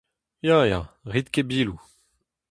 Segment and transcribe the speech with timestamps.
[0.47, 0.79] Ya, ya,
[1.13, 1.77] rit ket biloù!